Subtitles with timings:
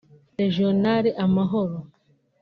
[0.39, 1.85] Le Journal Amahoro